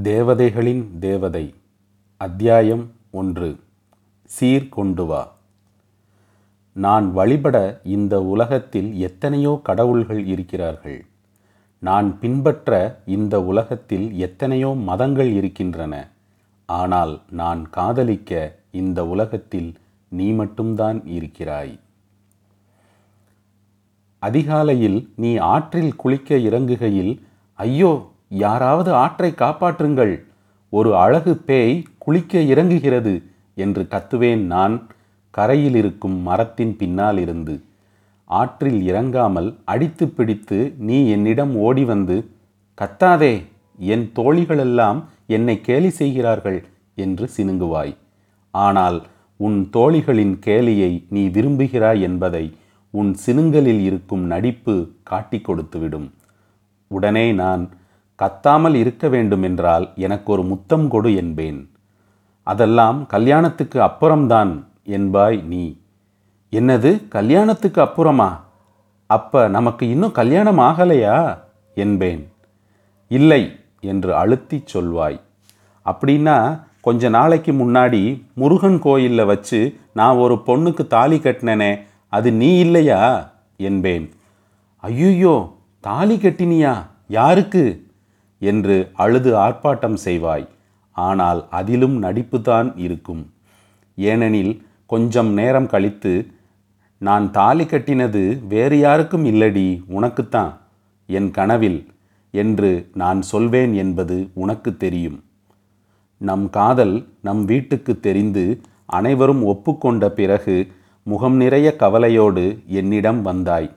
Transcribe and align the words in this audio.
தேவதைகளின் 0.00 0.98
தேவதை. 0.98 1.54
அத்தியாயம் 2.16 2.92
ஒன்று. 3.10 3.56
சீர் 4.24 4.68
கொண்டு 4.68 5.06
வா. 5.06 5.32
நான் 6.72 7.12
வழிபட 7.12 7.80
இந்த 7.84 8.22
உலகத்தில் 8.22 8.98
எத்தனையோ 8.98 9.60
கடவுள்கள் 9.62 10.24
இருக்கிறார்கள். 10.24 11.04
நான் 11.78 12.18
பின்பற்ற 12.18 13.02
இந்த 13.06 13.42
உலகத்தில் 13.42 14.18
எத்தனையோ 14.18 14.68
மதங்கள் 14.68 15.32
இருக்கின்றன. 15.32 16.08
ஆனால் 16.66 17.20
நான் 17.30 17.70
காதலிக்க 17.70 18.58
இந்த 18.70 19.06
உலகத்தில் 19.06 19.74
நீ 20.08 20.30
மட்டும்தான் 20.30 21.06
இருக்கிறாய். 21.06 21.78
அதிகாலையில் 24.18 25.12
நீ 25.16 25.36
ஆற்றில் 25.36 25.96
குளிக்க 25.96 26.36
இறங்குகையில் 26.36 27.20
ஐயோ 27.54 28.11
யாராவது 28.32 28.90
ஆற்றை 28.94 29.30
காப்பாற்றுங்கள். 29.36 30.14
ஒரு 30.72 30.96
அழகு 30.96 31.32
பேய் 31.36 31.82
குளிக்க 31.98 32.38
இறங்குகிறது 32.38 33.22
என்று 33.54 33.82
கத்துவேன் 33.82 34.44
நான். 34.54 34.86
கரையில் 35.30 35.74
இருக்கும் 35.74 36.16
மரத்தின் 36.22 36.76
பின்னால் 36.76 37.18
இருந்து. 37.18 37.54
ஆற்றில் 38.24 38.80
இறங்காமல் 38.82 39.48
அடித்து 39.64 40.08
பிடித்து 40.08 40.58
நீ 40.78 41.08
என்னிடம் 41.08 41.56
ஓடி 41.56 41.84
வந்து 41.84 42.16
கத்தாதே 42.78 43.34
என் 43.78 44.06
தோழிகளெல்லாம் 44.14 45.04
என்னை 45.26 45.60
கேலி 45.60 45.90
செய்கிறார்கள் 45.90 46.60
என்று 46.94 47.30
சினுங்குவாய். 47.36 47.94
ஆனால் 48.50 48.98
உன் 49.36 49.68
தோழிகளின் 49.72 50.34
கேலியை 50.46 51.04
நீ 51.08 51.28
விரும்புகிறாய் 51.28 52.00
என்பதை 52.00 52.44
உன் 52.90 53.16
சினுங்கலில் 53.26 53.82
இருக்கும் 53.88 54.24
நடிப்பு 54.24 54.74
காட்டிக் 55.02 55.50
கொடுத்துவிடும். 55.50 56.08
உடனே 56.86 57.32
நான் 57.32 57.70
கத்தாமல் 58.22 58.74
இருக்க 58.74 59.08
வேண்டுமென்றால் 59.08 59.92
எனக்கு 59.96 60.32
ஒரு 60.32 60.42
முத்தம் 60.42 60.88
கொடு 60.88 61.14
என்பேன். 61.14 61.70
அதெல்லாம் 62.42 63.06
கல்யாணத்துக்கு 63.06 63.82
அப்புறம்தான் 63.82 64.68
என்பாய் 64.86 65.44
நீ. 65.44 65.80
என்னது 66.52 67.08
கல்யாணத்துக்கு 67.08 67.80
அப்புறமா? 67.80 68.44
அப்ப 69.06 69.48
நமக்கு 69.48 69.88
இன்னும் 69.88 70.12
கல்யாணம் 70.12 70.58
ஆகலையா? 70.58 71.38
என்பேன். 71.74 72.32
இல்லை 73.08 73.56
என்று 73.80 74.14
அழுத்திச் 74.14 74.76
சொல்வாய். 74.76 75.20
அப்படின்னா 75.86 76.62
கொஞ்ச 76.80 77.08
நாளைக்கு 77.08 77.52
முன்னாடி 77.52 78.22
முருகன் 78.34 78.78
கோயிலில் 78.78 79.24
வச்சு 79.24 79.80
நான் 79.92 80.16
ஒரு 80.16 80.34
பொண்ணுக்கு 80.34 80.86
தாலி 80.86 81.18
கட்டினேனே 81.18 81.82
அது 82.08 82.32
நீ 82.32 82.58
இல்லையா? 82.58 83.30
என்பேன். 83.56 84.12
ஐயோ 84.76 85.56
தாலி 85.80 86.16
கட்டினியா? 86.16 86.86
யாருக்கு? 87.08 87.90
என்று 88.50 88.76
அழுது 88.94 89.30
ஆர்ப்பாட்டம் 89.36 89.98
செய்வாய். 90.04 90.46
ஆனால் 90.96 91.40
அதிலும் 91.50 91.96
நடிப்புதான் 92.02 92.68
இருக்கும். 92.76 93.22
ஏனெனில் 93.96 94.52
கொஞ்சம் 94.86 95.30
நேரம் 95.32 95.66
கழித்து 95.66 96.12
நான் 97.00 97.30
தாலி 97.30 97.64
கட்டினது 97.64 98.24
வேறு 98.48 98.76
யாருக்கும் 98.78 99.24
இல்லடி 99.24 99.68
உனக்குத்தான். 99.86 100.52
என் 101.08 101.30
கனவில் 101.30 101.80
என்று 102.34 102.72
நான் 102.94 103.22
சொல்வேன் 103.22 103.72
என்பது 103.74 104.16
உனக்கு 104.34 104.76
தெரியும். 104.76 105.18
நம் 106.20 106.50
காதல் 106.50 106.94
நம் 107.20 107.44
வீட்டுக்கு 107.44 108.00
தெரிந்து 108.00 108.44
அனைவரும் 108.86 109.42
ஒப்புக்கொண்ட 109.44 110.08
பிறகு 110.10 110.56
முகம் 111.06 111.36
நிறைய 111.36 111.68
கவலையோடு 111.76 112.44
என்னிடம் 112.66 113.22
வந்தாய். 113.22 113.70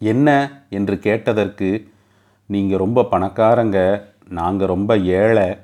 என்ன? 0.00 0.28
என்று 0.70 0.98
கேட்டதற்கு 0.98 1.68
நீங்கள் 2.48 2.78
ரொம்ப 2.78 3.02
பணக்காரங்க 3.02 3.78
நாங்கள் 4.28 4.66
ரொம்ப 4.66 4.96
ஏழை. 4.96 5.56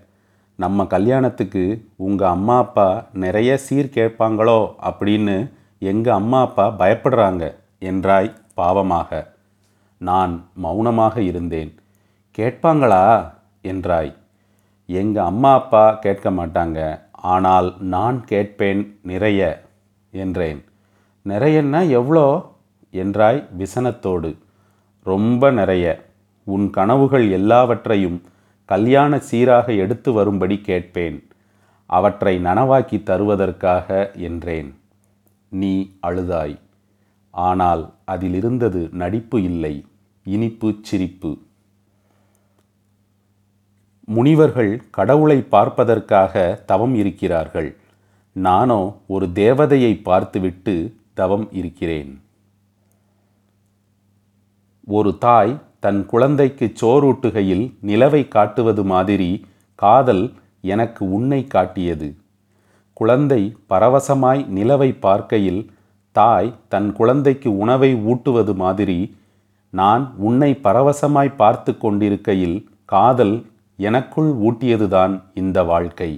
நம்ம 0.57 0.85
கல்யாணத்துக்கு 0.85 1.85
உங்கள் 1.97 2.29
அம்மா 2.29 2.59
அப்பா 2.59 3.07
நிறைய 3.13 3.57
சீர் 3.57 3.87
கேட்பாங்களோ 3.87 4.59
அப்படின்னு 4.83 5.53
எங்கள் 5.79 6.13
அம்மா 6.13 6.41
அப்பா 6.41 6.75
பயப்படுறாங்க 6.79 7.55
என்றாய் 7.81 8.31
பாவமாக. 8.57 9.27
நான் 9.97 10.47
மௌனமாக 10.55 11.23
இருந்தேன். 11.23 11.79
கேட்பாங்களா? 12.39 13.33
என்றாய். 13.63 14.15
எங்கள் 14.87 15.25
அம்மா 15.25 15.55
அப்பா 15.55 15.93
கேட்க 15.93 16.31
மாட்டாங்க. 16.31 17.01
ஆனால் 17.13 17.75
நான் 17.81 18.25
கேட்பேன் 18.25 18.99
நிறைய 19.03 19.65
என்றேன். 20.11 20.65
நிறையன்னா 21.27 21.89
எவ்வளோ? 21.89 22.53
என்றாய் 22.93 23.45
விசனத்தோடு. 23.59 24.37
ரொம்ப 25.03 25.51
நிறைய. 25.51 26.13
உன் 26.47 26.67
கனவுகள் 26.71 27.27
எல்லாவற்றையும் 27.31 28.19
கல்யாண 28.69 29.19
சீராக 29.19 29.67
எடுத்து 29.73 30.13
வரும்படி 30.13 30.57
கேட்பேன். 30.61 31.19
அவற்றை 31.91 32.35
நனவாக்கி 32.39 32.99
தருவதற்காக 33.03 33.89
என்றேன். 34.19 34.71
நீ 35.53 35.73
அழுதாய். 36.03 36.57
ஆனால் 37.35 37.83
அதிலிருந்தது 38.07 38.81
நடிப்பு 38.93 39.43
இல்லை 39.43 39.75
இனிப்பு 40.27 40.69
சிரிப்பு. 40.83 41.33
முனிவர்கள் 44.09 44.73
கடவுளை 44.91 45.39
பார்ப்பதற்காக 45.55 46.63
தவம் 46.67 46.95
இருக்கிறார்கள். 46.95 47.71
நானோ 48.37 48.81
ஒரு 49.07 49.27
தேவதையை 49.35 49.93
பார்த்துவிட்டு 50.03 50.75
தவம் 51.15 51.47
இருக்கிறேன். 51.53 52.13
ஒரு 54.89 55.19
தாய் 55.19 55.53
தன் 55.85 56.01
குழந்தைக்கு 56.07 56.67
சோறூட்டுகையில் 56.81 57.65
நிலவை 57.89 58.21
காட்டுவது 58.35 58.83
மாதிரி 58.93 59.31
காதல் 59.79 60.25
எனக்கு 60.73 61.03
உன்னை 61.17 61.41
காட்டியது. 61.55 62.09
குழந்தை 62.97 63.41
பரவசமாய் 63.73 64.43
நிலவை 64.59 64.91
பார்க்கையில் 65.05 65.63
தாய் 66.17 66.51
தன் 66.73 66.91
குழந்தைக்கு 66.93 67.49
உணவை 67.59 67.91
ஊட்டுவது 68.13 68.53
மாதிரி 68.63 68.99
நான் 69.73 70.05
உன்னை 70.27 70.51
பரவசமாய் 70.63 71.37
பார்த்து 71.37 71.73
கொண்டிருக்கையில் 71.77 72.59
காதல் 72.93 73.35
எனக்குள் 73.79 74.31
ஊட்டியதுதான் 74.47 75.15
இந்த 75.35 75.59
வாழ்க்கை. 75.71 76.11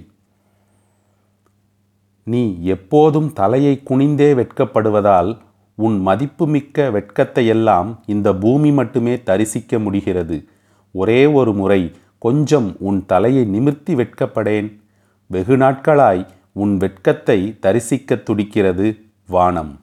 நீ 2.27 2.43
எப்போதும் 2.75 3.29
தலையை 3.33 3.73
குனிந்தே 3.89 4.29
வெட்கப்படுவதால் 4.39 5.31
உன் 5.77 6.01
மதிப்புமிக்க 6.01 6.89
வெட்கத்தையெல்லாம் 6.91 7.99
இந்த 8.05 8.33
பூமி 8.33 8.71
மட்டுமே 8.71 9.23
தரிசிக்க 9.23 9.79
முடிகிறது. 9.79 10.47
ஒரே 10.91 11.25
ஒரு 11.25 11.53
முறை 11.53 11.91
கொஞ்சம் 12.19 12.75
உன் 12.79 13.05
தலையை 13.05 13.45
நிமிர்த்தி 13.45 13.95
வெட்கப்படேன். 13.95 14.81
வெகு 15.27 15.57
நாட்களாய் 15.57 16.27
உன் 16.53 16.77
வெட்கத்தை 16.77 17.59
தரிசிக்க 17.59 18.15
துடிக்கிறது 18.15 18.87
வானம். 19.27 19.79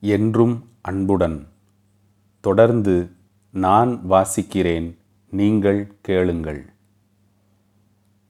என்றும் 0.00 0.68
அன்புடன். 0.80 1.48
தொடர்ந்து 2.40 3.10
நான் 3.50 4.00
வாசிக்கிறேன். 4.10 4.96
நீங்கள் 5.30 5.94
கேளுங்கள். 6.00 6.75